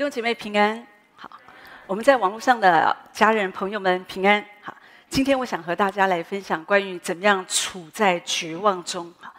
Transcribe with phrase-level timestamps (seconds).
[0.00, 1.30] 弟兄姐妹平安，好，
[1.86, 4.74] 我们在网络上的家人朋友们平安，好。
[5.10, 9.12] 今天我想和大家来分享关于怎么样处在绝望中。
[9.20, 9.30] 好，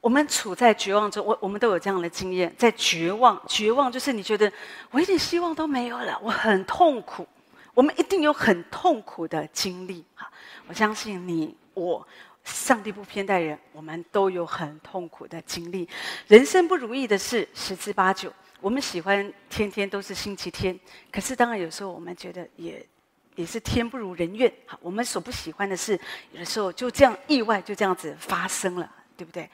[0.00, 4.50] 我们处在绝望中，我我们都有这样的经验，在绝望，绝望就是你觉得
[4.90, 7.28] 我一点希望都没有了，我很痛苦。
[7.74, 10.02] 我们一定有很痛苦的经历。
[10.14, 10.32] 哈，
[10.66, 12.08] 我相信你我，
[12.42, 15.86] 上帝不偏待人，我们都有很痛苦的经历。
[16.26, 18.32] 人生不如意的事十之八九。
[18.66, 20.76] 我们喜欢天天都是星期天，
[21.12, 22.84] 可是当然有时候我们觉得也
[23.36, 24.52] 也是天不如人愿。
[24.66, 25.96] 好，我们所不喜欢的事，
[26.32, 29.48] 有的时候就这样意外就这样子发生了，对不对？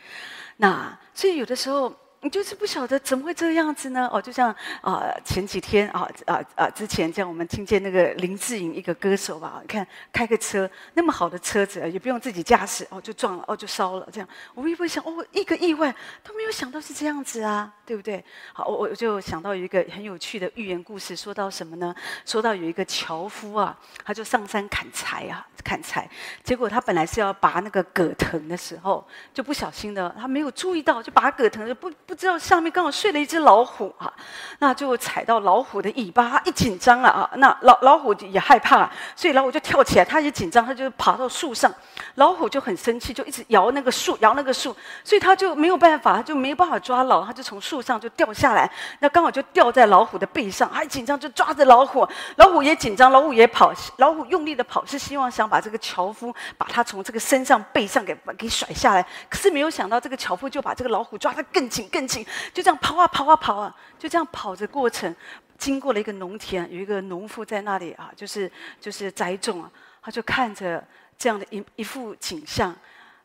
[0.57, 1.95] 那所以有的时候。
[2.23, 4.09] 你就是不晓得怎么会这样子呢？
[4.13, 14.29] 哦，就像啊、前几天啊啊啊，之前这样，我们听见那个林志颖一个歌手吧，你看开个车那么好的车子，也不用自己驾驶，哦，就撞了，哦，就烧了，这样。
[14.55, 18.25] 我也会想，哦，一个意外都没有想到是这样子啊，对不对？
[18.53, 21.93] 好，我我就想到有一个很有趣的寓言故事，说到什么呢？
[22.25, 26.09] 说到有一个樵夫啊，他就上山砍柴啊，砍柴，
[26.45, 31.91] 结果他本来是要拔那个葛藤的时候，就不小心的，他没有注意到，就拔葛藤就不。
[32.13, 34.13] 不知道下面刚好睡了一只老虎啊，
[34.59, 41.73] 那就踩到老虎的尾巴，一紧张了啊，那老老虎也害怕，所以老虎就跳起来，他也紧张，他就爬到树上，
[42.17, 62.02] 老虎就很生气，就一直摇那个树，摇那个树，所以他就没有办法，他就没办法抓牢，他就从树上就掉下来，那刚好就掉在老虎的背上，还紧张就抓着老虎，老虎也紧张，老虎也跑，老虎用力的跑，是希望想把这个樵夫把他从这个身上背上给给甩下来，可是没有想到这个樵夫就把这个老虎抓得更紧更。
[62.07, 65.15] 就这样跑啊跑啊跑啊，就这样跑着过程，
[65.59, 68.51] 经过了一个农田，有一个农夫在那里啊，就是
[68.81, 69.71] 就是栽种啊，
[70.03, 70.83] 他就看着
[71.17, 72.75] 这样的一一幅景象，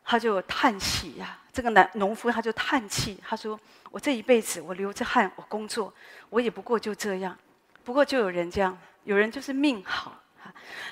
[0.04, 3.58] 他就叹息呀、这个男农夫他就叹气，他说
[3.90, 5.92] ：“我这一辈子我流着汗，我工作，
[6.30, 7.36] 我也不过就这样。
[7.84, 10.14] 不过就有人这样，有人就是命好，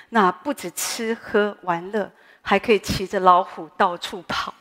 [0.09, 2.11] 那不止吃喝玩乐，
[2.41, 4.53] 还可以骑着老虎到处跑。”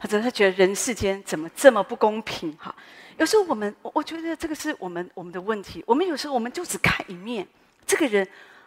[0.00, 2.56] 或者他觉得人世间怎么这么不公平？
[2.58, 2.74] 哈，
[3.16, 5.82] 有时候我们，我我觉得这个是我们我们的问题。
[5.86, 7.46] 我们有时候我们就只看一面，
[7.86, 8.26] 这个人，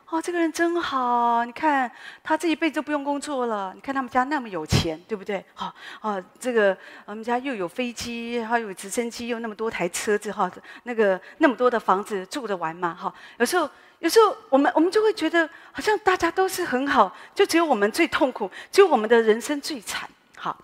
[0.10, 1.92] 哦，这个人真好，你看
[2.24, 5.44] 他这一辈子都不用工作了，你看他们家那么有钱，对不对？
[5.54, 10.50] 好，啊，这个我们家又有飞机，还有直升机，又那么多台车子，哈，
[10.84, 12.98] 那个那么多的房子住得完吗？
[12.98, 13.70] 哈，有时候
[14.00, 20.08] 有时候我们我们就会觉得好像大家都是很好，就只有我们最痛苦，只有我们的人生最惨。
[20.38, 20.56] 好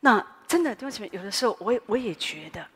[0.00, 2.66] 那真的，对不起有的时候我也我也觉得，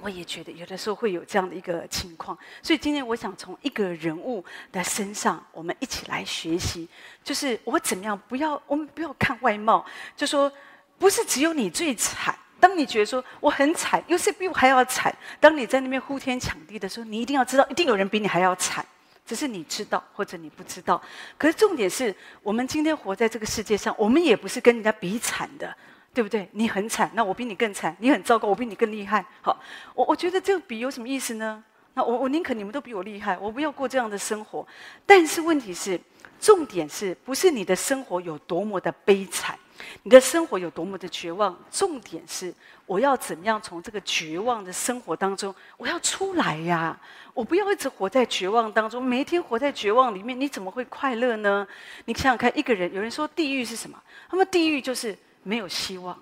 [0.00, 2.36] 我也觉得有的时候会有这样的一个情况。
[2.62, 6.88] 所以今天我想从一个人物的身上，我们一起来学习，
[7.22, 9.84] 就是我怎么样不要我们不要看外貌，
[10.16, 10.50] 就说
[10.98, 12.34] 不是只有你最惨。
[12.58, 15.14] 当你觉得说我很惨，有谁比我还要惨？
[15.38, 18.84] 当你在那边呼天抢地的时候，你一定要知道，一定有人比你还要惨，
[19.26, 21.00] 只是你知道或者你不知道。
[21.36, 25.76] 可是重点是我们今天活在这个世界上，我们也不是跟人家比惨的。
[26.14, 26.48] 对不对？
[26.52, 29.24] 你很惨，那我比你更惨；你很糟糕，我比你更厉害。
[29.42, 29.58] 好，
[29.94, 31.62] 我我觉得这个比有什么意思呢？
[31.94, 34.66] 那我我宁可你们都比我厉害，我不要过这样的生活。
[35.04, 36.00] 但是问题是，
[36.40, 39.58] 重点是不是你的生活有多么的悲惨，
[40.04, 41.56] 你的生活有多么的绝望？
[41.70, 42.54] 重点是
[42.86, 46.96] 我要怎么样从这个绝望的生活当中，我要出来呀！
[47.32, 51.66] 我不要一直活在绝望当中，每一天活在绝望里面，你怎么会快乐呢？
[52.04, 54.00] 你想想看，一个人，有人说地狱是什么？
[54.30, 55.16] 那么地狱就是。
[55.44, 56.20] 没有希望，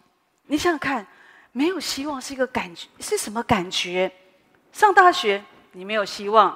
[0.48, 1.06] 你想想看，
[1.52, 4.12] 没有希望是一个感觉，是什么感觉？
[4.72, 6.54] 上大学你没有希望，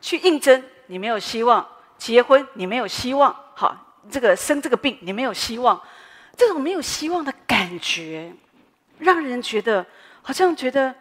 [0.00, 1.66] 去应征你没有希望，
[1.98, 5.82] 结婚你没有希望，好，这个生这个病你没有希望，
[6.36, 8.32] 这种没有希望的感觉，
[8.98, 9.84] 让人觉得
[10.22, 10.94] 好像觉得，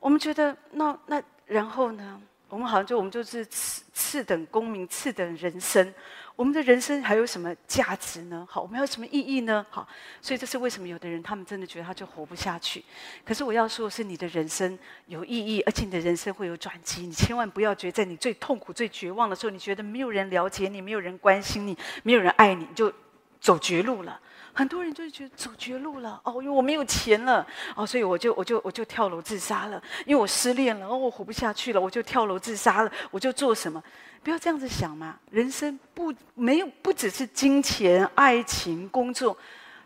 [0.00, 2.20] 我们觉得那那然后呢？
[2.50, 5.92] 我们好像就我们就是次次等公民，次等人生。
[6.38, 8.46] 我们的人生还有什么价值呢？
[8.48, 9.66] 好，我们有什么意义呢？
[9.70, 9.88] 好，
[10.22, 12.84] 所以这是为什么有的人他们真的觉得他就活不下去。
[13.24, 17.02] 可是我要说的是，你的人生有意义，而且你的人生会有转机。
[17.02, 22.92] 你千万不要觉得在你最痛苦、最绝望的时候，你觉得没有人了解你，没有人关心你，没有人爱你，你就
[23.40, 24.20] 走绝路了。
[24.52, 29.82] 很多人就觉得走绝路了哦，因为我没有钱了哦，所以我就我就我就跳楼自杀了。
[30.04, 32.92] 因为我失恋了哦，我活不下去了，我就跳楼自杀了。
[33.10, 33.82] 我就做什么？
[34.22, 35.18] 不要这样子想嘛！
[35.30, 39.36] 人生不没有不只是金钱、爱情、工作，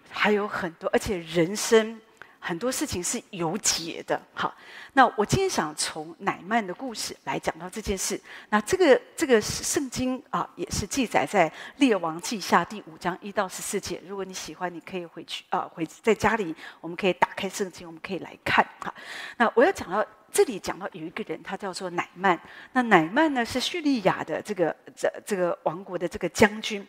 [0.08, 2.00] 还有很多，而且人生。
[2.44, 4.52] 很多事情是有解的，好。
[4.94, 8.20] 那我今天想从乃曼的故事来讲到这件事。
[8.50, 14.02] 那这个这个圣经啊，也是记载在列王记下第五章一到十四节。
[14.06, 18.66] 如果你喜欢，你可以回去啊，回在家里，我们可以打开圣经，我们可以来看。
[18.80, 18.92] 好，
[19.36, 22.38] 那我要讲到这里讲到有一个人，他叫做乃曼。
[22.72, 26.84] 那乃曼呢，是叙利亚的这个这这个王国的这个将军。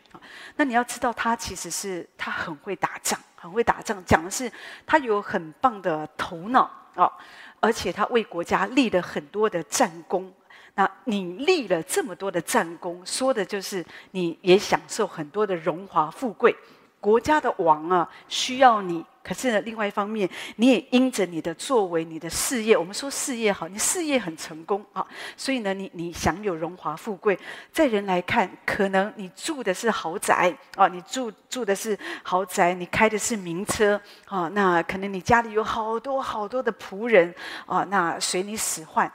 [0.55, 4.01] 那你要知道，他其实是他很会打仗，很会打仗。
[4.05, 4.49] 讲的是
[4.85, 7.11] 他有很棒的头脑啊，
[7.59, 10.33] 而且他为国家立了很多的战功。
[10.75, 16.55] 那你立了这么多的战功，说的就是你也享受很多的荣华富贵。
[17.01, 19.05] 国家的王啊，需要你。
[19.23, 27.39] 可是呢，另外一方面，你也因着你的作为、你的事业，我们说事业好，你事业很成功啊，所以呢，你你享有荣华富贵，
[27.71, 37.33] 在人来看，可能你住的是豪宅啊，你住住的是豪宅，你开的是名车啊，那可能你家里有好多好多的仆人
[37.65, 39.09] 啊，那随你使唤。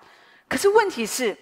[0.49, 1.37] 可是问题是，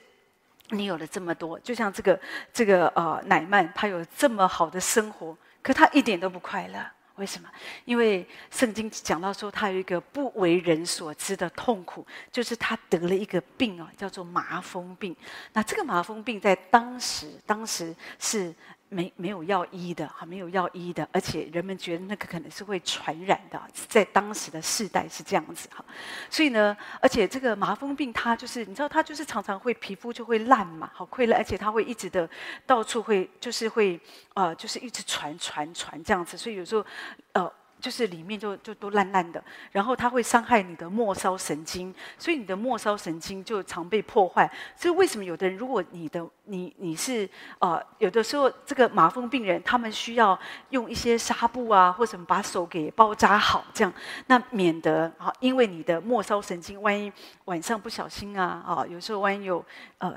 [0.71, 2.19] 你有了这么多，就像这个
[2.53, 6.85] 这个呃乃曼，他有这么好的生活，可他一点都不快乐。
[7.17, 7.49] 为什么？
[7.85, 15.15] 因为圣经讲到说，他有一个不为人所知的痛苦，就是他得了一个病啊，叫做麻风病。
[15.53, 18.55] 那这个麻风病在当时，当时是。
[18.89, 25.85] 没没有药医的哈，没有药医的，而且人们觉得那个可能是会传染的，在当时的世代是这样子哈，
[26.31, 32.29] 所以呢，而且这个麻风病它就是你知道它就是常常会皮肤就会烂嘛，好溃烂，而且它会一直的
[32.65, 34.01] 到处会就是会
[34.35, 36.85] 呃就是一直传传传这样子，所以有时候
[37.33, 37.53] 呃。
[37.87, 39.41] 就是里面就就都烂烂的，
[39.71, 44.51] 然后它会伤害你的末梢神经，所以你的末梢神经就常被破坏。
[44.75, 47.29] 所以为什么有的人，如果你的你你是
[47.61, 50.37] 呃有的时候这个麻风病人，他们需要
[50.71, 53.95] 用一些纱布啊或什么把手给包扎好，这样
[54.27, 57.13] 那免得啊，因为你的末梢神经万一
[57.45, 59.65] 晚上不小心啊啊，有时候万一有
[59.99, 60.13] 呃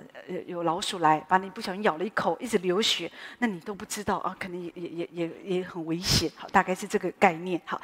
[0.47, 6.31] 有老鼠来把你不小心咬了一口，一直流血，那你都不知道啊，可能也也也也也很危险。
[6.35, 7.58] 好，大概是这个概念。
[7.65, 7.79] 好，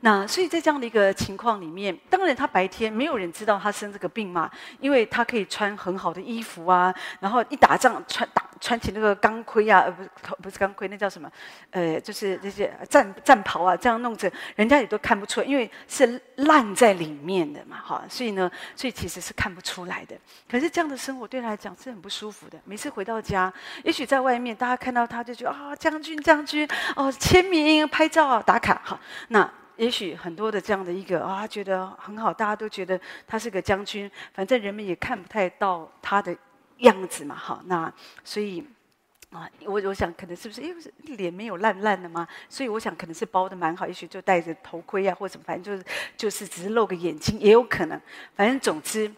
[0.00, 4.50] 那所以在这样的一个情况里面，当然他白天没有人知道他生这个病嘛，
[4.80, 10.10] 因为他可以穿很好的衣服啊，然后一打仗穿打穿起那个钢盔啊，呃不是
[10.42, 11.30] 不是钢盔，那叫什么？
[11.70, 20.16] 呃，就是这些战战袍啊，这样弄着，人家也都看不出来，因为是烂在里面的嘛，哈，所以呢，所以其实是看不出来的。
[20.50, 22.58] 可是这样的生活对他来讲是很不舒服的。
[22.64, 23.52] 每次回到家，
[23.84, 28.98] 也许在外面大家看到他就觉得啊，将军将军哦，签名拍照，打卡哈。
[29.28, 36.36] 那也许很多的这样的一个啊，觉得很好，大家都觉得他是个将军，反正人们也看不太到他的
[36.78, 37.60] 样子嘛，哈。
[37.66, 37.92] 那
[38.24, 38.64] 所以
[39.30, 40.82] 啊，我我想可能是不是因为
[41.16, 42.26] 脸没有烂烂的吗？
[42.48, 45.84] 所以我想可能是包的蛮好，也许就戴着头盔啊，或者什么，反正就是
[46.16, 48.00] 就是只是露个眼睛也有可能。
[48.34, 49.12] 反正总之。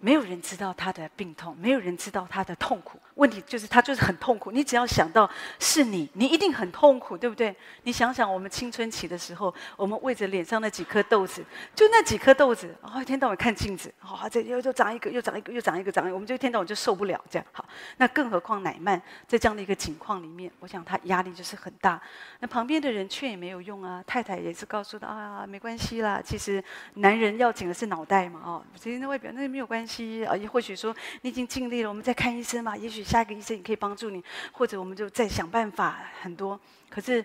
[0.00, 2.98] 没有人知道他的病痛，没有人知道他的痛苦。
[3.14, 4.52] 问题就是他就是很痛苦。
[4.52, 5.28] 你只要想到
[5.58, 7.54] 是你，你一定很痛苦，对不对？
[7.82, 17.44] 你想想我们青春期的时候，我们为着脸上那几颗痘子，就那几颗痘子，然哦，一天到晚看镜子，哦，这又又长一个，又长一个，又长一个，长一个，我们就一天到晚就受不了这样。
[17.50, 17.64] 好，
[17.96, 22.00] 那更何况乃曼在这样的一个情况里面，我想他压力就是很大。
[22.38, 26.62] 那旁边的人劝也没有用啊，太太也是告诉他啊，没关系啦，其实
[26.94, 29.87] 男人要紧的是脑袋嘛，哦，其实那外表那没有关系。
[29.88, 32.76] 期啊，也或许说你已经尽力了，我们再看医生嘛。
[32.76, 36.60] 也许下一个医生也可以帮助你，或者我们就再想办法很多。
[36.90, 37.24] 可是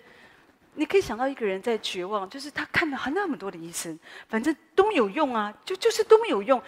[0.75, 3.99] 你可以想到一个人在绝望，就是他看了那么多的医生，
[4.29, 6.59] 反正都有用啊，就就是都没有用。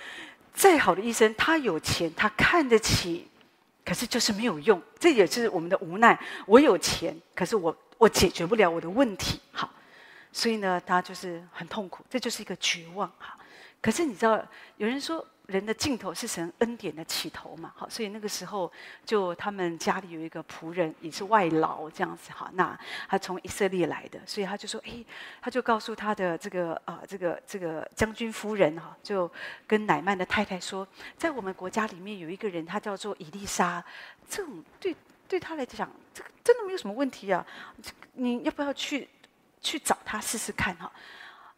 [0.53, 3.27] 再好的医生，他有钱，他看得起，
[3.83, 4.81] 可是就是没有用。
[4.99, 6.19] 这也是我们的无奈。
[6.45, 9.39] 我有钱，可是我我解决不了我的问题。
[9.51, 9.69] 好，
[10.31, 13.11] 所以呢，他就是很痛苦，这就是一个绝望。
[13.17, 13.37] 哈，
[13.81, 14.45] 可是你知道，
[14.77, 15.25] 有人说。
[15.47, 17.71] 人的尽头是神恩典的起头嘛？
[17.75, 18.71] 好，所以那个时候
[19.05, 22.49] 就他们家里有一个仆人，也是外劳这样子哈。
[22.53, 25.05] 那他从以色列来的，所以他就说：“哎，
[25.41, 29.31] 他就告诉他的这个啊、这个这个将军夫人哈，就
[29.67, 30.87] 跟乃曼的太太说，
[31.17, 33.83] 在我们国家里面有一个人，他叫做以利沙，
[34.29, 34.95] 这种对
[35.27, 37.45] 对他来讲，这个真的没有什么问题啊。
[38.13, 39.07] 你要不要去
[39.61, 40.91] 去找他试试看哈？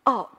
[0.04, 0.30] 哦。”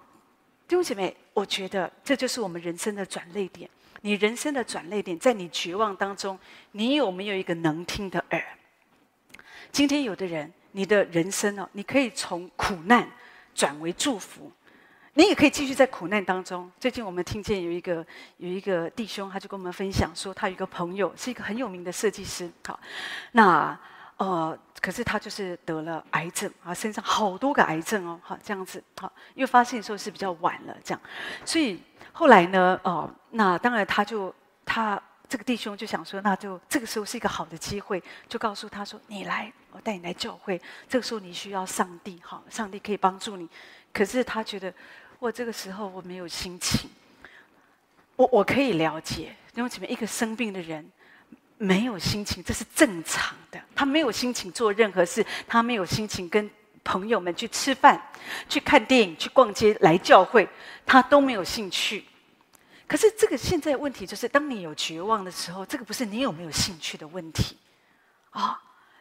[0.69, 3.69] 弟兄姐妹，我觉得这就是我们人生的转捩点。
[4.03, 6.39] 你人生的转捩点，在你绝望当中，
[6.73, 8.45] 你有没有一个能听的耳？
[9.73, 13.11] 今天有的人，你的人生哦，你可以从苦难
[13.55, 14.53] 转为祝福，
[15.15, 16.71] 你也可以继续在苦难当中。
[16.79, 18.07] 最近我们听见有一个
[18.37, 22.51] 有一个弟兄，他就跟我们分享说，他有一个朋友是一个很有名的设计师。
[22.67, 22.79] 好，
[23.33, 23.81] 那。
[24.19, 31.01] 呃，可是他就是得了癌症啊，身上好多个癌症哦，哈，这样子，好，因为发现的时候是比较晚了，这样，
[31.45, 31.81] 所以
[32.13, 34.35] 后来呢，哦、那当然他就
[34.65, 43.49] 他这个弟兄就想说，那就这个时候是一个好的机会，就告诉他说，你来，我带你来教会，这个时候你需要上帝，哈，上帝可以帮助你。
[43.93, 44.73] 可是他觉得，
[45.21, 46.91] 我这个时候我没有心情。
[48.17, 50.85] 我我可以了解，因为前面一个生病的人
[51.59, 53.61] 没有心情，这是正常的。
[53.75, 56.49] 他没有心情做任何事，他没有心情跟
[56.83, 58.01] 朋友们去吃饭、
[58.49, 60.49] 去看电影、去逛街、来教会，
[60.87, 62.05] 他都没有兴趣。
[62.87, 67.59] 可是这个现在问题就是，当你有绝望的时候，这个不是你有没有兴趣的问题
[68.31, 68.59] 啊。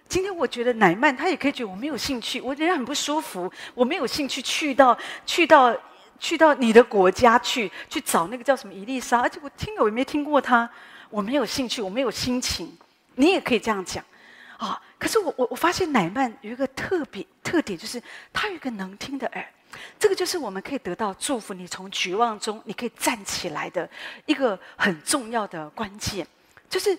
[0.10, 5.76] 今天我觉得乃曼他也可以觉得我没有兴趣，我人很不舒服，我没有兴趣去到去到
[6.18, 10.70] 去到你的国家去去找那个叫什么伊丽莎，而且我听我也没听过他，
[11.10, 12.78] 我没有兴趣，我没有心情。
[13.16, 14.04] 你也可以这样讲
[14.58, 14.82] 啊。
[15.00, 18.02] 可是我我我发现乃曼有一个特别特点，就是
[18.34, 19.46] 他有一个能听的耳。
[20.00, 23.88] 这个就是我们可以得到祝福，你从绝望中你可以站起来的
[24.26, 26.26] 一个很重要的关键，
[26.70, 26.98] 就是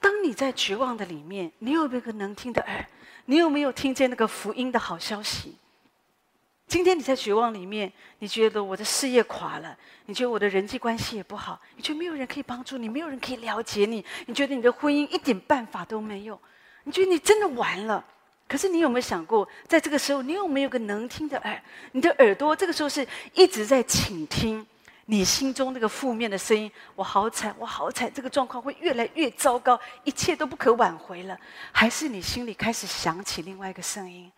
[0.00, 2.86] 当你在绝望的里面，你有没有个能听的耳？
[3.26, 5.56] 你有没有听见那个福音的好消息？
[6.66, 16.40] 今天你在绝望里面，你觉得我的事业垮了，你觉得我的人际关系也不好，你觉得没有人可以帮助你，没有人可以了解你，你觉得你的婚姻一点办法都没有，
[16.84, 18.04] 你觉得你真的完了。
[18.46, 21.62] 可是你有没有想过，在这个时候，你有没有个能听的耳？
[21.92, 24.66] 你的耳朵这个时候是一直在倾听
[25.06, 26.70] 你心中那个负面的声音。
[26.94, 31.38] 我好惨，我好惨，这个状况会越来越糟糕，一切都不可挽回了。
[31.72, 34.30] 还是你心里开始想起另外一个声音？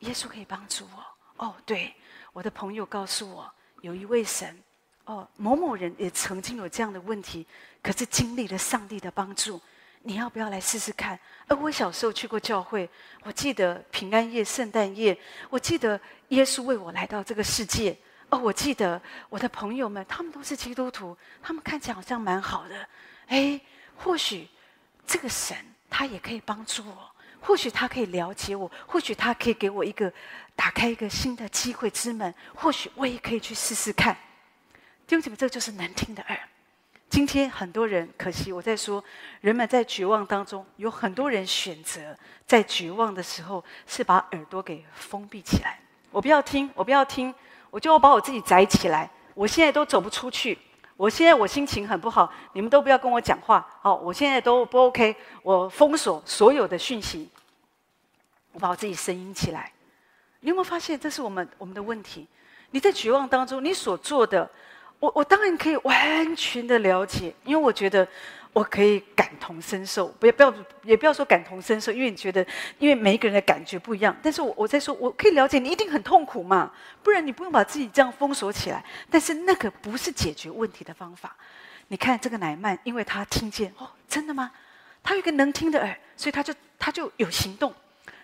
[0.00, 1.09] 耶稣可以帮助我。
[1.40, 1.94] 哦，对，
[2.32, 4.62] 我的朋友告诉我，有一位神。
[5.06, 7.44] 哦，某某人也曾经有这样的问题，
[7.82, 9.60] 可是经历了上帝的帮助。
[10.02, 11.18] 你要不要来试试看？
[11.48, 12.88] 而我小时候去过教会，
[13.22, 15.18] 我记得平安夜、圣诞夜，
[15.48, 17.96] 我记得耶稣为我来到这个世界。
[18.28, 22.88] 哦，我记得我的朋友们，他们都是基督徒，他们看起来好像蛮好的。
[23.26, 23.60] 哎，
[23.96, 24.46] 或许
[25.06, 25.56] 这个神
[25.88, 30.12] 他也可以帮助我，或许他可以了解我，或许他可以给我一个
[30.60, 34.14] 打开一个新的机会之门，或许我也可以去试试看。
[35.06, 36.38] 弟兄姐妹，这就是难听的耳。
[37.08, 39.02] 今天很多人，可惜我在说，
[39.40, 42.14] 人们在绝望当中，有很多人选择
[42.46, 45.78] 在绝望的时候是把耳朵给封闭起来。
[46.10, 47.34] 我不要听，我不要听，
[47.70, 49.08] 我就要把我自己宅起来。
[49.32, 50.58] 我现在都走不出去，
[50.98, 53.66] 我现在我心情很不好，你们都不要跟我讲话。
[53.80, 57.30] 好，我现在都不 OK，我封锁所有的讯息，
[58.52, 59.72] 我把我自己声音起来。
[60.40, 62.26] 你有没有发现，这是我们我们的问题？
[62.70, 64.48] 你在绝望当中，你所做的。
[64.98, 68.06] 我我当然可以完全的了解，因为我觉得
[68.52, 70.08] 我可以感同身受。
[70.08, 72.46] 不要不要也不要说感同身受，因为你觉得，
[72.78, 74.14] 因为每一个人的感觉不一样。
[74.22, 76.70] 但是我我在说，我可以了解你一定很痛苦嘛，
[77.02, 78.84] 不然你不用把自己这样封锁起来。
[79.08, 81.34] 但是那个不是解决问题的方法。
[81.88, 84.50] 你看这个乃曼，因为他听见哦，真的吗？
[85.02, 87.74] 他有一个能听的耳，所以他就他就有行动，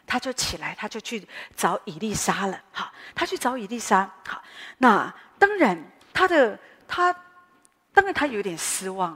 [0.06, 2.60] 他就起来，他就去找以利沙了。
[2.72, 4.10] 好，他去找以利沙。
[4.26, 4.42] 好，
[4.78, 5.92] 那当然。
[6.18, 6.58] 他的
[6.88, 7.14] 他，
[7.92, 9.12] 当然他有点失望。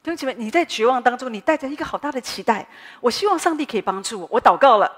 [0.00, 2.64] 弟兄姐妹，你在绝望当中，你带着一个好大的期待。
[3.00, 4.28] 我希望上帝可以帮助我。
[4.30, 4.88] 我祷告了，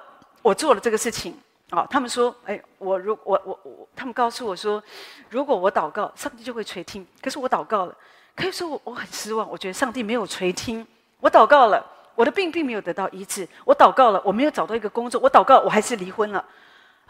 [0.43, 1.35] 我做了这个事情。
[1.71, 4.83] 哦，他们说，哎，我如我我我，他们告诉我说，
[5.31, 7.07] 如果我祷告，上帝就会垂听。
[7.23, 7.97] 可是我祷告了，
[8.37, 9.49] 可以说我我很失望。
[9.49, 10.87] 我觉得上帝没有垂听。
[11.19, 11.83] 我祷告了，
[12.15, 13.49] 我的病并没有得到医治。
[13.65, 15.21] 我祷告了，我没有找到一个工作。
[15.21, 16.45] 我祷告，我还是离婚了。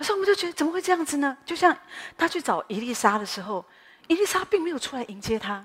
[0.01, 1.37] 所以我们就觉得怎么会这样子呢？
[1.45, 1.77] 就像
[2.17, 3.65] 他去找伊丽莎的时候。
[4.09, 5.65] 伊丽莎并没有出来迎接他，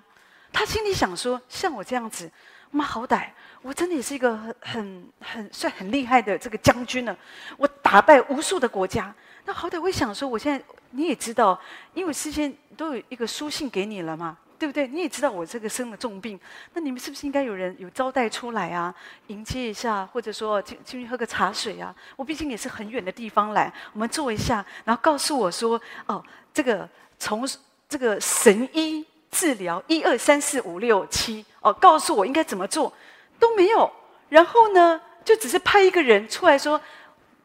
[0.54, 2.32] 他心里想说：“像我这样子，
[2.70, 3.30] 妈好歹
[3.64, 7.18] 我真的也是一个很很很算很厉害的这个将军了，
[7.58, 9.14] 我打败无数的国家。
[9.46, 11.60] 那好歹我也想说，我现在你也知道，
[11.96, 14.88] 因为事先都有一个书信给你了嘛，对不对？
[14.88, 16.40] 你也知道我这个生了重病，
[16.74, 18.94] 那你们是不是应该有人有招待出来啊，
[19.28, 21.96] 迎接一下，或者说进进去喝个茶水啊？
[22.16, 26.24] 我毕竟也是很远的地方来，我们坐一下，然后告诉我说：哦，
[26.54, 27.48] 这个从。”
[27.90, 32.92] 这个神医治疗一二三四五六七哦，告诉我应该怎么做
[33.40, 33.90] 都没有。
[34.28, 36.82] 然后呢，就只是派一个人出来说：“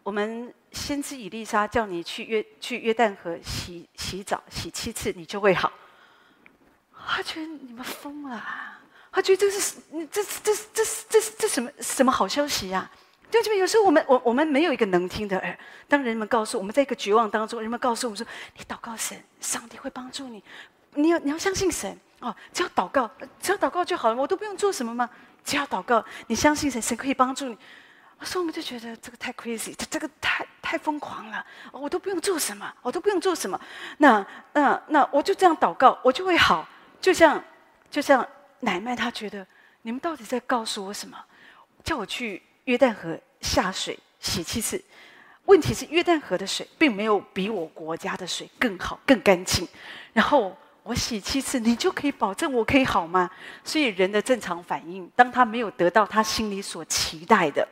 [0.03, 5.73] 我们先知以丽莎叫你去约去约旦河洗洗澡，洗七次你就会好。”
[7.07, 8.43] 他觉得你们疯了，
[9.11, 12.91] 他觉得这是你这这这这这这什么什么好消息呀？
[13.31, 13.59] 对不对？
[13.59, 15.59] 有时候我们我我们没有一个能听的耳。
[15.89, 18.27] 当人们告诉我们，在一个绝望当中，人们告诉我们说
[18.59, 20.45] ：“你祷告神，上帝会帮助你。
[20.95, 24.17] 你要你要相信神哦，只要祷告，只要祷告就好了。
[24.17, 25.09] 我都不用做什么吗？
[25.43, 27.57] 只要祷告，你相信神，神可以帮助你。”
[28.23, 31.45] 所以我们就觉得这个太 crazy，这这个太太疯狂了。
[31.73, 33.59] 我都不用做什么，我都不用做什么。
[33.97, 36.69] 那那那我就这样祷告，我就会好。
[37.03, 37.45] 就像
[37.91, 38.27] 就像
[38.61, 39.47] 乃縵，他觉得
[39.83, 41.23] 你们到底在告诉我什么？
[41.85, 42.41] 叫我去。
[42.67, 44.81] 约旦河下水洗七次，
[45.47, 49.67] 问题是约旦河的水并没有比我国家的水更好、更干净。
[50.13, 53.29] 然后我洗七次，你就可以保证我可以好吗？
[53.65, 57.67] 所以人的正常反应，当他没有得到他心里所期待的，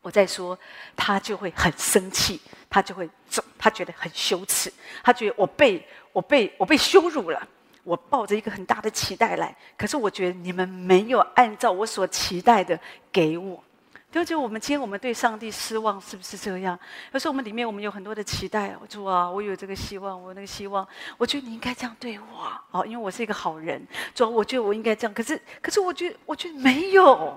[0.00, 0.56] 我在说，
[0.94, 7.48] 他就会很生气，他就会走，他觉得很羞耻，他觉得我被我被我被羞辱了。
[7.84, 12.78] 我抱着一个很大的期待来，可是我觉得你们没有按照我所期待的
[13.12, 13.62] 给我。
[14.10, 16.78] 就就我们今天我们对上帝失望，是不是这样？
[17.12, 20.86] 有时候我们里面我们有很多的期待，我说啊，我有这个希望，我有那个希望，
[21.18, 23.84] 我觉得你应该这样对我，哦，因为我是一个好人。
[24.14, 27.36] 主，我觉得我应该这样，可是可是我觉得我觉得没有，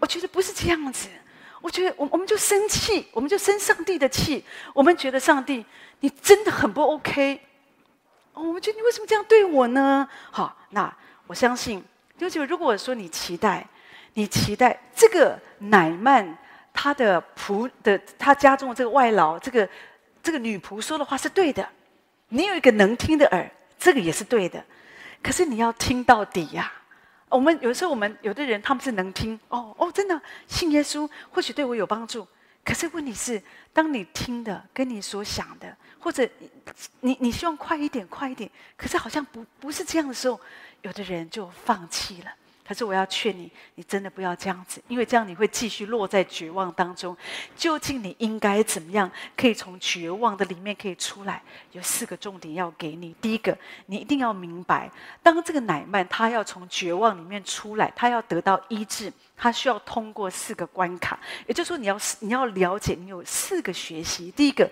[0.00, 1.08] 我觉得不是这样子。
[1.60, 4.44] 我觉得我我们就生气，我们就生上帝的气，
[4.74, 5.64] 我们觉得上帝
[6.00, 7.40] 你真的很不 OK。
[8.34, 10.06] 哦，我们觉得你为什么这样对我呢？
[10.30, 10.92] 好，那
[11.26, 11.82] 我相信，
[12.18, 13.66] 就是如果说你期待，
[14.12, 16.36] 你期待这个乃曼
[16.72, 19.68] 他的仆的他家中的这个外劳，这个
[20.22, 21.66] 这个女仆说的话是对的，
[22.28, 23.48] 你有一个能听的耳，
[23.78, 24.62] 这个也是对的。
[25.22, 26.82] 可是你要听到底呀、啊。
[27.30, 32.26] 我们有时候我们有的人他们是能听，哦哦，真的信耶稣或许对我有帮助。
[32.64, 33.42] 可是问题是，
[33.72, 36.26] 当你听的跟你所想的，或者
[37.00, 40.40] 你你希望快一点快一点，可是好像不不是这样的时候，
[40.82, 42.34] 有的人就放弃了。
[42.66, 47.14] 可是我要劝你，你真的不要这样子，因为这样你会继续落在绝望当中。
[47.54, 51.42] 究竟你应该怎么样，可以从绝望的里面可以出来？
[51.72, 53.14] 有四个重点要给你。
[53.20, 53.56] 第一个，
[53.86, 54.90] 你一定要明白，
[55.22, 61.18] 当这个乃曼他要从绝望里面出来，他要得到医治，他需要通过四个关卡。
[61.46, 64.30] 也就是说，你要你要了解，你有四个学习。
[64.30, 64.70] 第一个，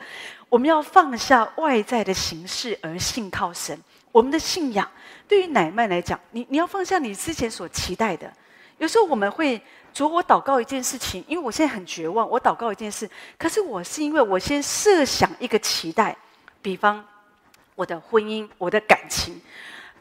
[0.48, 3.78] 我们要放下外在的形式，而信靠神。
[4.12, 4.88] 我们的信仰
[5.26, 8.32] 对于奶妈来讲，你你要放下你之前所期待的。
[8.78, 9.60] 有时候我们会，
[9.94, 16.16] 主我祷告一件事情，因为我现在很绝望，我祷告一件事，可是我是因为我先设想一个期待，
[16.60, 17.04] 比方
[17.74, 19.40] 我的婚姻，我的感情。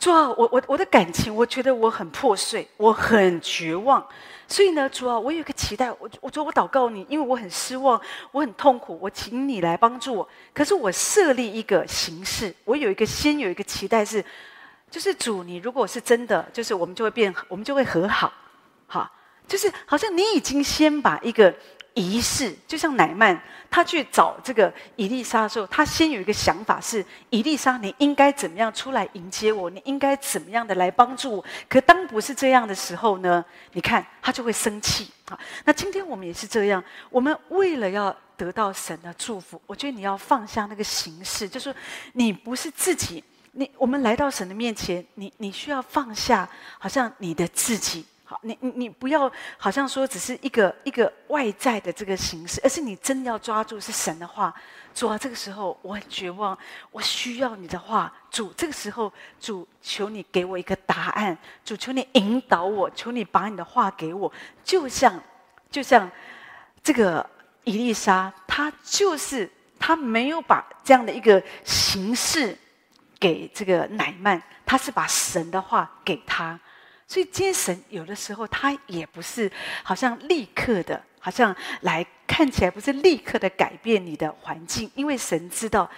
[0.01, 4.03] 主啊，我我我的感情，我觉得我很破碎，我很绝望。
[4.47, 10.27] 所以呢，主啊，我有一个期待，我我说我祷告你，因为我很失望，我很痛苦，我请你来帮助我。
[10.55, 14.25] 可是我设立一个形式，我有一个先有一个期待是，
[14.89, 18.33] 就是主，你如果是真的，就是我们就会变，我们就会和好，
[18.87, 19.07] 好，
[19.47, 21.53] 就是好像你已经先把一个。
[21.93, 23.37] 仪式就像乃曼，
[23.71, 29.69] 他去找这个伊丽莎的时候，他先有一个想法是：伊丽莎，你应该怎么样出来迎接我？
[29.69, 31.45] 你应该怎么样的来帮助我？
[31.69, 33.43] 可当不是这样的时候呢？
[33.71, 35.39] 你看他就会生气啊。
[35.63, 41.73] 那今天我们也是这样，我们为了要得到神的祝福，我觉得你要放下那个形式，就是
[42.11, 48.05] 你不是自己，你我们来到神的面前，你你需要放下，好像你的自己。
[48.41, 54.53] 你你你不要好像说只是一个一个外在的这个形式，而是你真的要抓住是神的话。
[54.93, 56.57] 主啊，这个时候我很绝望，
[56.91, 58.13] 我需要你的话。
[58.29, 61.37] 主，这个时候主求你给我一个答案。
[61.63, 64.31] 主求你引导我，求你把你的话给我。
[64.63, 65.17] 就像
[65.69, 66.11] 就像
[66.83, 67.25] 这个
[67.63, 72.57] 伊丽莎，她就是她没有把这样的一个形式
[73.17, 76.59] 给这个乃曼，她是把神的话给他。
[77.11, 79.51] 所以，今天神有的时候他也不是
[79.83, 85.91] 好像立刻的，好像来看起来不是立刻的改变你的环境，因为神知道，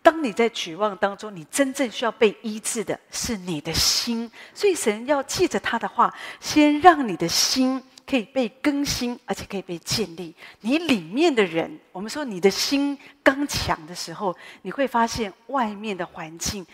[0.00, 4.30] 当你在绝望当中，你真正需要被医治的是你的心。
[4.54, 10.34] 所以，神要记着他的话，先让你的心可以被更新，而且可以被建立。
[10.62, 16.66] 你里面的人，我们说你的心刚强的时候，你会发现外面的环境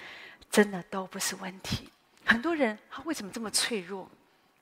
[0.49, 1.89] 真的都不是问题。
[2.31, 4.09] 很多人他为什么这么脆弱？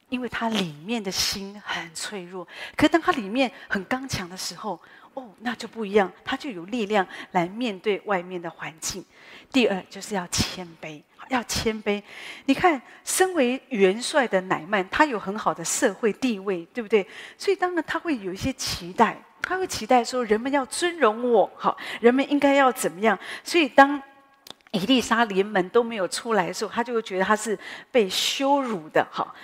[0.08, 2.48] 因为他里面的心很脆弱。
[2.74, 4.80] 可当他里面很刚强的时候，
[5.12, 9.04] 哦，那就不一样，他就有力量来面对外面的环境。
[9.52, 12.02] 第二就是要谦卑，要谦卑。
[12.46, 17.06] 你看，身为元帅的乃曼，他有很好的社会地位，对不对？
[17.36, 23.18] 所以当然他会有一些期待，他会期待说人们要尊荣我，好，人们应该要怎么样？
[23.44, 24.02] 所以当
[24.72, 27.58] 以利沙连门都没有出来的时候，他就会觉得他是
[27.90, 29.06] 被羞辱的。
[29.10, 29.34] 哈，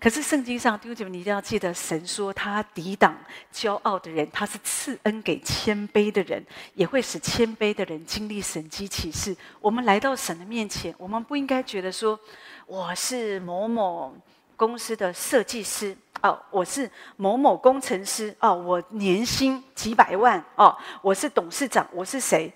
[0.00, 3.16] 可是圣经上弟兄姐妹，你一定要记得，神说他抵挡
[3.54, 9.36] 骄傲的人，他是赐恩给谦卑的人，也会使谦卑的人经历神机启示。
[9.60, 12.18] 我们来到神的面前，我们不应该觉得说
[12.66, 14.12] 我是某某
[14.56, 22.52] 公司的设计师哦，我是某某工程师哦，我年薪几百万哦，我是董事长，我是谁？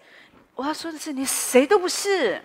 [0.56, 2.42] 我要说的是，你谁都不是。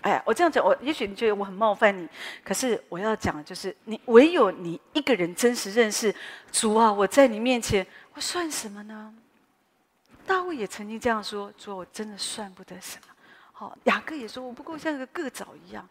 [0.00, 2.08] 哎，我这样讲，我也许你觉得我很冒犯你，
[2.42, 6.12] 可是我要讲的就是，你唯有你一个人真实认识
[6.50, 6.90] 主啊！
[6.90, 9.14] 我在你面前，我算什么呢？
[10.26, 13.14] 大卫也曾经这样说：“主，我真的算不得什么。
[13.52, 15.86] 好，雅各也说：“我不过像个个枣一样。”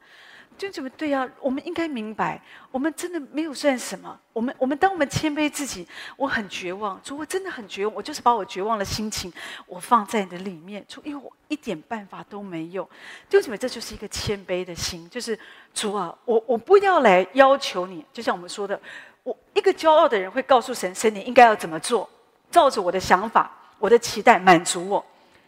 [0.58, 4.20] 就怎么对呀、我们应该明白，我们真的没有算什么。
[4.34, 7.96] 我们我们当我们谦卑自己，我很绝望，主，我真的很绝望。
[7.96, 9.32] 我就是把我绝望的心情，
[9.66, 12.90] 我放在你的里面，主，因为我一点办法都没有。
[13.30, 15.38] 就怎么这就是一个谦卑的心，就是
[15.74, 18.04] 主啊，我我不要来要求你。
[18.12, 18.78] 就像我们说的，
[19.24, 22.10] 我一个骄傲的人会告诉神，神你应该要怎么做，
[22.52, 25.06] 照着我的想法、我的期待满足我。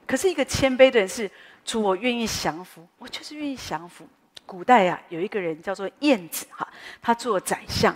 [0.07, 1.29] 可是一个谦卑的人是
[1.65, 4.07] 主，我愿意降服，我就是愿意降服。
[4.45, 6.67] 古代呀、啊，有一个人叫做晏子哈，
[7.01, 7.95] 他做宰相，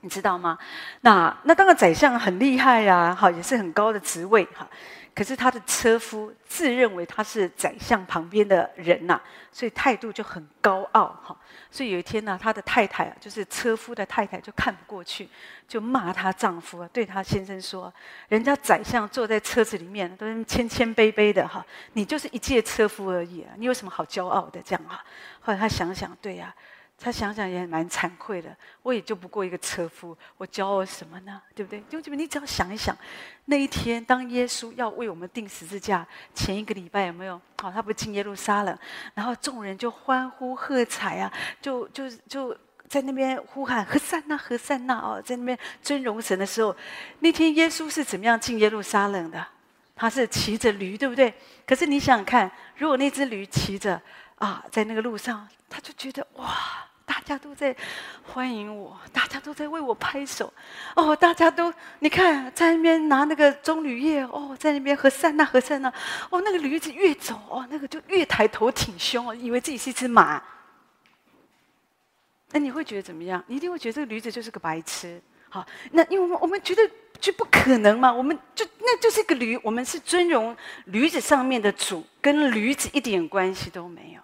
[0.00, 0.58] 你知道吗？
[1.00, 4.68] 那那当个宰相很厉害呀、啊，哈，也是很高的职位哈。
[5.18, 11.36] 可是他的车夫自认为他是宰相旁边的人呐、啊，所以态度就很高傲哈。
[11.72, 15.28] 所以有一天呢，他的太太啊，就是车夫的太太，就看不过去，
[15.66, 17.92] 就骂她丈夫啊，对她先生说
[18.30, 24.62] ：“人家宰相坐在车子里面，都是谦谦卑卑的哈，你就是一介车夫而已啊，你有什么好骄傲的？
[24.64, 25.04] 这样哈。”
[25.42, 26.54] 后来他想想，对呀。
[27.00, 31.40] 他想想也蛮惭愧的，我也就不过一个车夫，我骄傲什么呢？
[31.54, 31.78] 对不对？
[31.78, 32.96] 弟兄姐妹，你只要想一想，
[33.44, 37.40] 那一天当耶稣要为我们钉十字架前一个礼拜，有没有？
[37.62, 38.76] 好，他不是进耶路撒冷，
[39.14, 41.32] 然后众人就欢呼喝彩啊，
[41.62, 42.56] 就就就
[42.88, 46.76] 在那边呼喊和散那和散那哦，在那边尊荣神的时候，
[47.20, 49.46] 那天耶稣是怎么样进耶路撒冷的？
[49.94, 51.32] 他是骑着驴，对不对？
[51.64, 54.02] 可是你想想看，如果那只驴骑着
[54.36, 56.87] 啊，在那个路上，他就觉得哇。
[57.08, 57.74] 大家都在
[58.22, 60.52] 欢迎我，大家都在为我拍手，
[60.94, 65.88] 哦，大家都你看在那边拿那个棕榈叶，哦，在那边和散那和散那，
[66.28, 70.42] 哦，那个驴子越走，哦，那个就越抬头挺胸，哦，以为自己是一只马。
[72.52, 73.42] 那你会觉得怎么样？
[73.46, 75.20] 你一定会觉得这个驴子就是个白痴。
[75.48, 76.82] 好，那因为我们我们觉得
[77.18, 84.20] 就不可能嘛，我们就那就是一个驴，我们是尊荣驴子上面的主，跟驴子一点关系都没有。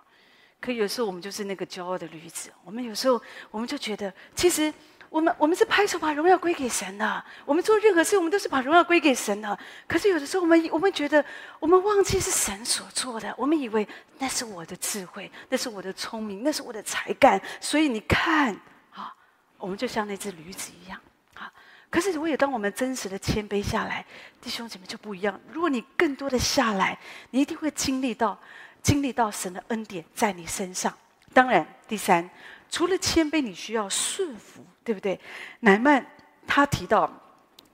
[0.64, 4.72] 可有时候我们就是那个骄傲的驴子，我们有时候我们就觉得，其实
[5.10, 9.58] 我们我们是拍手把荣耀归给神的，我们做任何事我们都是把荣耀归给神的。
[9.86, 11.22] 可是有的时候我们我们觉得
[11.60, 13.86] 我们忘记是神所做的，我们以为
[14.18, 17.38] 那是我的智慧，那是我的聪明，那是我的才干。
[17.60, 18.58] 所以你看
[18.90, 19.14] 啊，
[19.58, 20.98] 我们就像那只驴子一样
[21.34, 21.52] 啊。
[21.90, 24.02] 可是如果当我们真实的谦卑下来，
[24.40, 25.38] 弟兄姐妹就不一样。
[25.52, 26.98] 如果你更多的下来，
[27.32, 28.40] 你一定会经历到。
[28.84, 30.92] 经历到神的恩典在你身上，
[31.32, 32.28] 当然，第三，
[32.70, 35.18] 除了谦卑，你需要顺服，对不对？
[35.60, 36.04] 乃曼
[36.46, 37.10] 他提到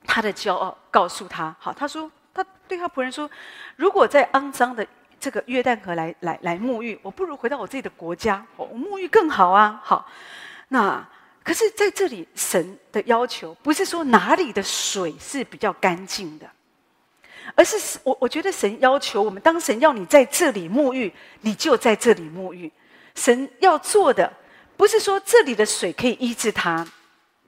[0.06, 3.28] 他的骄傲，告诉他，好，他说他对他仆人说，
[3.74, 4.86] 如果在肮脏的
[5.18, 9.80] 这个约旦河来来来沐浴，我不如回到我自己的国家，我沐浴更好啊。
[9.82, 10.08] 好，
[10.68, 11.04] 那
[11.42, 16.48] 可是在这里，神的要求不是说哪里的水是比较干净的。
[17.54, 22.70] 而是我，我觉得神要求我们，当神要你在这里沐浴，你就在这里沐浴。
[23.14, 24.32] 神要做的，
[24.76, 26.86] 不是说这里的水可以医治他，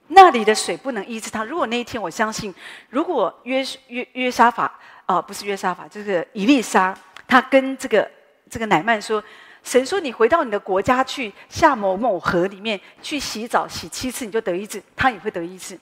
[0.09, 1.45] 那里的水不能医治他。
[1.45, 2.53] 如果那一天，我相信，
[2.91, 8.11] 如果约约约沙法啊、不是约沙法，就是伊丽莎，他跟这个
[8.51, 9.23] 这个乃曼说，
[9.62, 15.79] 神说你回到你的国家去，下某某河里面去洗澡，洗七次你就得医治，他也会得医治。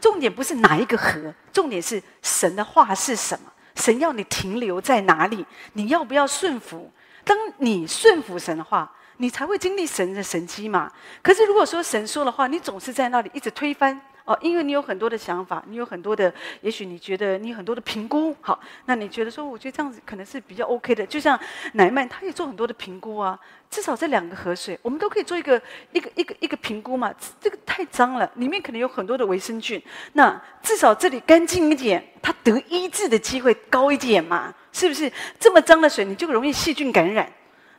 [0.00, 3.50] 重点不是哪一个河，重点是神的话是什么。
[3.76, 5.44] 神要你停留在哪里？
[5.72, 6.90] 你要不要顺服？
[7.24, 10.90] 当你顺服神的话，你才会经历神的神机嘛。
[11.22, 14.00] 可是如果说神说的话，你总是在那里一直推翻。
[14.24, 16.32] 哦，因为你有很多的想法，你有很多的，
[16.62, 21.06] 也许你觉得你很多的评估，好，那你觉得说，我觉得这样子可能是比较 OK 的。
[21.06, 21.38] 就像
[21.74, 23.38] 乃曼，他也做很多的评估啊。
[23.68, 25.60] 至少这两个河水，我们都可以做一个
[25.92, 27.12] 一个一个一个评估嘛。
[27.40, 29.82] 这个太脏了，里面可能有很多的微生菌。
[30.14, 34.54] 那至少这里干净一点，它得医治的机会高一点嘛？
[34.72, 35.12] 是不是？
[35.38, 37.30] 这么脏的水，你就容易细菌感染。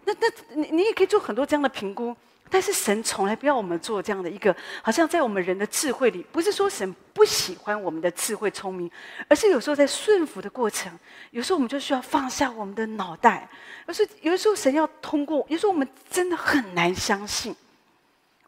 [0.04, 2.16] 那那你你也可以做很多这样的评估。
[2.48, 8.90] 但是神从来不要我们做这样的一个，好像在我们人的智慧里，不是说神不喜欢我们的智慧聪明，
[9.28, 10.98] 而是有时候在顺服的过程，
[11.32, 13.50] 有时候我们就需要放下我们的脑袋。
[13.88, 17.54] 而是，有的时候神要通过，有时候我们真的很难相信，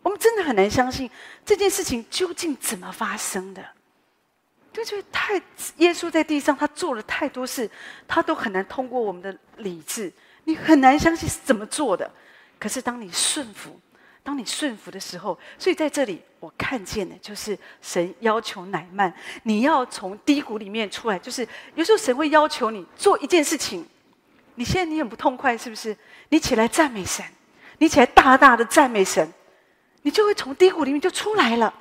[0.04, 1.10] 我们真的很难相信
[1.44, 3.66] 这件事情究竟怎么发生的。
[4.72, 5.42] 就觉得太
[5.78, 7.70] 耶稣在地上，他做了太多事，
[8.08, 12.10] 他都很难通过我们的理智，你很难相信是怎么做的。
[12.60, 13.78] 可是当你顺服。
[14.28, 19.14] 当你顺服的时候，所以在这里我看见的就是神要求乃曼，
[19.44, 21.18] 你要从低谷里面出来。
[21.18, 23.88] 就是有时候神会要求你做一件事情，
[24.56, 25.96] 你现在你很不痛快，是不是？
[26.28, 27.26] 你起来赞美神，
[27.78, 29.32] 你起来大大的赞美神，
[30.02, 31.74] 你就会从低谷里面就出来了。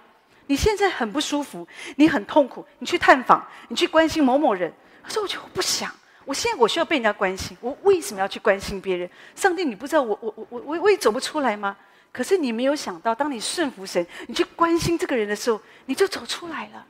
[0.46, 5.92] 你现在很不舒服，你很痛苦，你去探访，你去关心某某人，可是我觉得我不想，
[6.24, 9.10] 我现在我需要被人家关心，我为什么要去关心别人？
[9.34, 11.76] 上帝，你不知道我我我我我也走不出来吗？
[12.16, 16.86] 可是你没有想到，当你顺服神，你去关心这个人的时候，你就走出来了。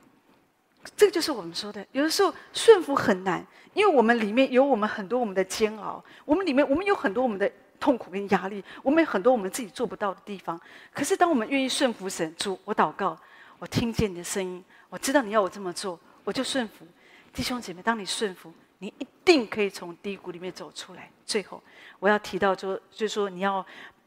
[0.97, 10.61] 这个就是我们说的，有的时候顺服很难，因为我们里面有我们很多我们的煎熬，我们里面我们有很多我们的痛苦跟压力，我们有很多我们自己做不到的地方。
[10.95, 13.19] 可是当我们愿意顺服神，主，我祷告，
[13.59, 16.87] 我听见你的声音，我知道你要我这么做，我就顺服。
[17.33, 21.11] 弟兄姐妹，当你顺服，你一定可以从低谷里面走出来。
[21.27, 21.61] 最后，
[21.99, 23.67] 我要提到说，就是说你要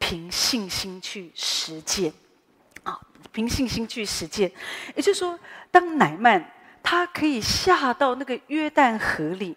[0.10, 2.12] 凭信心去实践，
[2.82, 3.00] 啊，
[3.32, 4.52] 凭信心去实践。
[4.96, 9.56] 也就是说，当乃曼他可以下到那个约旦河里，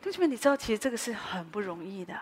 [0.00, 2.16] 同学们，你知道，其实这个是很不容易的，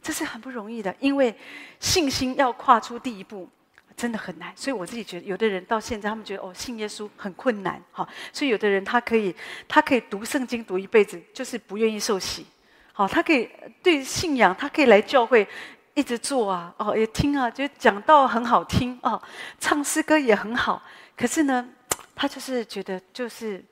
[0.00, 1.38] 这是很不容易的，因为
[1.78, 3.46] 信心要跨出第一步。
[3.94, 9.36] 真的很难，所以我自己觉得，有的人到现在，他们觉得哦，信耶稣很困难，好，所以有的人他可以，
[9.68, 12.46] 他可以读圣经读一辈子，就是不愿意受洗，
[12.94, 13.50] 好，他可以
[13.82, 15.46] 对信仰，他可以来教会
[15.94, 19.20] 一直做啊，哦，也听啊，觉得讲到很好听哦，
[19.60, 20.82] 唱诗歌也很好，
[21.16, 21.68] 可是呢，
[22.14, 23.62] 他就是觉得就是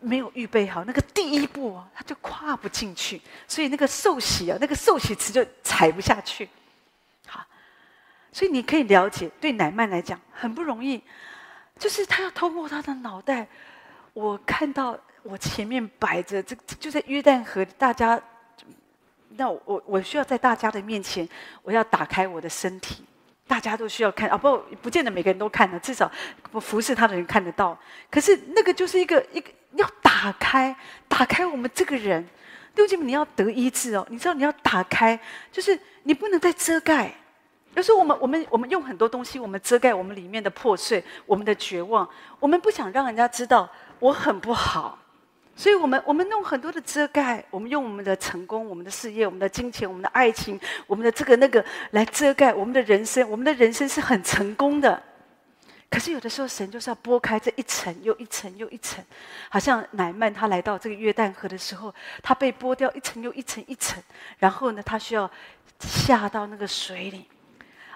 [0.00, 6.48] 没有预备好那个第一步啊，他就跨不进去，所以那个受洗啊，那个受洗池就踩不下去。
[7.26, 7.44] 好
[8.32, 11.02] 所以你可以了解，对乃曼来讲很不容易，
[11.78, 13.46] 就是他要透过他的脑袋。
[14.14, 18.20] 我看到我前面摆着这就在约旦河，大家，
[19.36, 21.28] 那我我需要在大家的面前，
[21.62, 23.04] 我要打开我的身体，
[23.46, 26.10] 大家都需要看啊，不不见得每个人都看的，至少
[26.50, 27.78] 我服侍他的人看得到。
[28.10, 30.74] 可是那个就是一个一个要打开，
[31.06, 32.22] 打开我们这个人，
[32.74, 35.18] 弟兄姐妹，你要得医治哦，你知道你要打开，
[35.52, 37.14] 就是你不能再遮盖。
[37.74, 42.08] 有时候我们我们我们用很多东西，我们遮盖我们里面的破碎，我们的绝望。
[42.40, 43.68] 我们不想让人家知道
[44.00, 44.98] 我很不好，
[45.58, 53.28] 所以我们我们用很多的遮盖，我们用我们的成功、我们的事业、我们的金钱、我们的爱情、我们的这个那个来遮盖我们的人生。
[53.28, 55.02] 我们的人生是很成功的，
[55.90, 59.04] 可是有的时候神就是要拨开这一层又一层又一层，
[59.48, 61.92] 好像乃曼他来到这个约旦河的时候，
[62.22, 64.00] 他被剥掉一层又一层一层，
[64.38, 65.28] 然后呢，他需要
[65.80, 67.26] 下到那个水里。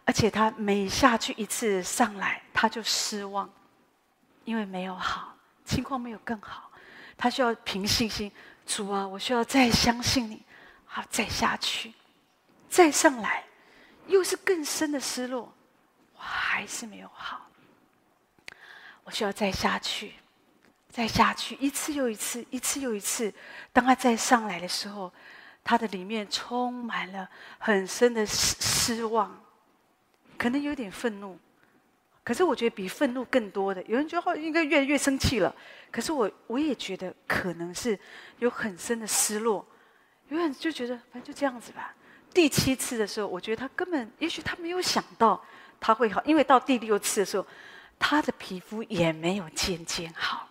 [0.04, 3.48] 而且他每下去一次上来，他就失望，
[4.44, 6.71] 因为没有好，情况没有更好，
[7.22, 8.32] 他需要凭信心，
[8.66, 10.42] 主啊，我需要再相信你，
[10.84, 11.94] 好，再下去，
[12.68, 13.44] 再上来，
[14.08, 15.54] 又是更深的失落，
[16.16, 17.48] 我还是没有好，
[19.04, 20.14] 我需要再下去，
[20.90, 23.32] 再下去，一次又一次，一次又一次，
[23.72, 25.14] 当他再上来的时候，
[25.62, 27.30] 他的里面充满了
[27.60, 29.40] 很深的失失望。
[30.36, 31.38] 可能有点愤怒，
[32.24, 35.52] 可是我觉得比愤怒更多的，有人觉得应该越来越生气了。
[35.90, 37.98] 可是我我也觉得可能是
[38.38, 39.66] 有很深的失落，
[40.28, 41.94] 有人就觉得反正就这样子吧。
[42.32, 45.42] 第七次的时候，我觉得他根本也许他没有想到
[45.80, 47.44] 他会好，因为到第六次的时候，
[47.98, 50.48] 他的皮肤也没有渐渐好。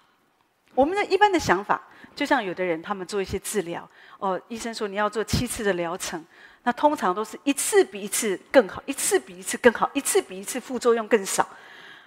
[0.76, 1.82] 我们的一般的想法，
[2.14, 6.24] 就像有的人他们做一些治疗，哦，医生说你要做七次的疗程。
[6.64, 11.48] 那通常都是一次比一次更好，一次比一次更好，一次比一次副作用更少。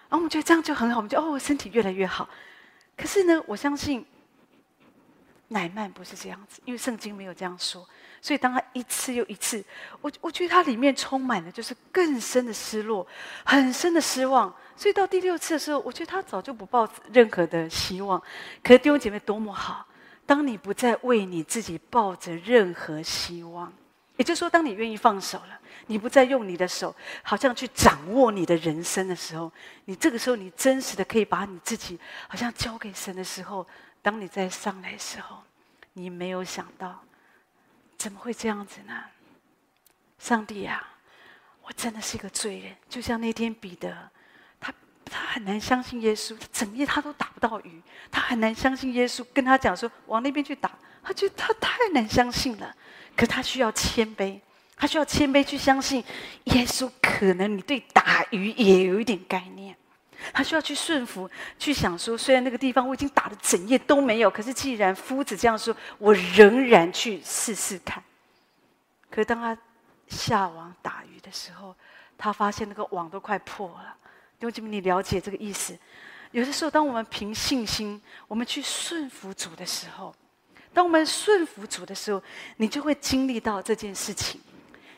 [0.08, 2.28] 然后我们觉得这样就很好，我们就哦，身体越来越好。
[2.96, 4.06] 可是呢，我相信
[5.48, 7.84] 乃曼不是这样子，因为圣经没有这样说。
[8.22, 9.62] 所以当他一次又一次，
[10.00, 13.06] 我我觉得他里面充满了就是更深的失落，
[13.44, 14.54] 很深的失望。
[14.76, 18.22] 所以到第六次的时候，我觉得他早就不抱任何的希望。
[18.62, 19.84] 可是弟兄姐妹多么好，
[20.24, 23.72] 当你不再为你自己抱着任何希望。
[24.16, 29.50] 也就是说，当你愿意放手了，你不再用你的手，好像去掌握你的人生的时候，
[29.86, 31.98] 你这个时候，你真实的可以把你自己
[32.28, 33.66] 好像交给神的时候，
[34.02, 35.42] 当你再上来的时候，
[35.94, 37.02] 你没有想到，
[37.98, 39.02] 怎么会这样子呢？
[40.20, 40.86] 上帝呀，
[41.62, 44.10] 我真的是一个罪人，就像那天彼得，
[44.60, 44.72] 他
[45.04, 50.70] 他很难相信耶稣，他整夜他都打不到鱼，他很难相信耶稣跟他讲说往那边去打，
[51.02, 52.74] 他觉得他太难相信了。
[53.16, 54.38] 可他需要谦卑，
[54.76, 56.02] 他需要谦卑去相信
[56.44, 56.90] 耶稣。
[57.00, 59.74] 可能你对打鱼也有一点概念，
[60.32, 68.02] 他需要去顺服，去想说：虽然那个地方我已经打了整夜都没有，可是既然夫子这样说，我仍然去试试看。
[69.08, 69.56] 可当他
[70.08, 71.74] 下网打鱼的时候，
[72.18, 73.96] 他发现那个网都快破了。
[74.40, 75.78] 弟兄姐妹，你了解这个意思？
[76.32, 80.12] 有的时候，当我们凭信心，我们去顺服主的时候。
[80.74, 82.22] 当我们顺服主的时候，
[82.58, 84.40] 你就会经历到这件事情，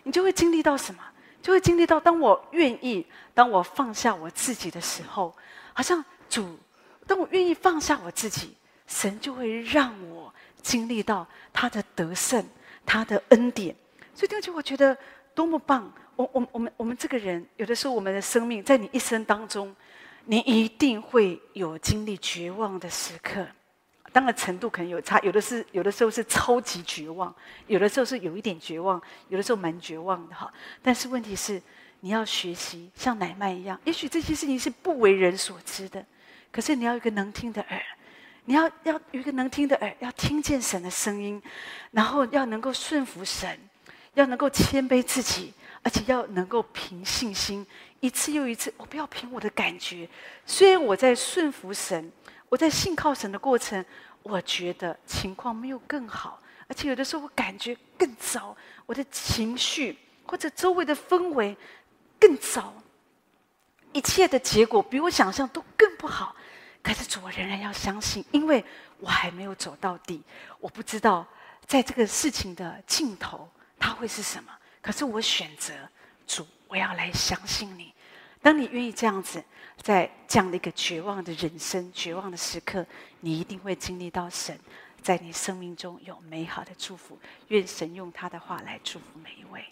[0.03, 1.01] 你就会经历到什么？
[1.43, 5.33] 就会经历到，当我愿意，当我放下我自己的时候，
[5.73, 6.59] 好像主，
[7.07, 8.57] 当我愿意放下我自己，
[8.89, 12.45] 神就会让我经历到他的得胜，
[12.85, 13.77] 他的恩典。
[14.13, 14.97] 所以，弟兄姐妹，我觉得
[15.37, 15.93] 多么棒！
[16.17, 19.73] 我、我、我们、我们这个人，有的时候我们的生命，在你一生当中，
[20.25, 23.47] 你一定会有经历绝望的时刻。
[24.17, 27.35] 当然，程度可能有差，有的是，有的时候是超级绝望，
[27.67, 28.99] 有的时候是有一点绝望，
[29.29, 30.51] 有的时候蛮绝望的哈。
[30.81, 31.61] 但是问题是，
[32.01, 36.03] 你要学习像乃縵一样，也许这些事情是不为人所知的，
[36.51, 37.83] 可是你要有一个能听的耳，
[38.47, 41.43] 你要要有一个能听的耳，要听见神的声音，
[41.91, 43.61] 然后要能够顺服神，
[44.15, 45.53] 要能够谦卑自己，
[45.83, 47.67] 而且要能够凭信心
[48.01, 50.09] 一次又一次，我不要凭我的感觉，
[50.47, 52.11] 虽然我在顺服神。
[52.57, 53.85] 我在信靠神的过程，
[54.23, 61.55] 我觉得情况没有更好，而且有的时候我感觉更糟，我的情绪或者周围的氛围
[62.19, 62.73] 更糟，
[63.93, 66.35] 一切的结果比我想象都更不好。
[66.83, 68.65] 可是主，我仍然要相信，因为
[69.01, 70.23] 我还没有走到底，
[70.59, 71.27] 我不知道
[71.67, 73.47] 在这个事情的尽头
[73.79, 74.51] 它会是什么。
[74.81, 75.75] 可是我选择
[76.27, 77.93] 主，我要来相信你。
[78.47, 79.43] 当你愿意这样子，
[79.83, 82.87] 在这样的一个绝望的人生、绝望的时刻，
[83.19, 84.57] 你一定会经历到神
[85.03, 87.19] 在你生命中有美好的祝福。
[87.49, 89.65] 愿神用他的话来祝福每一位。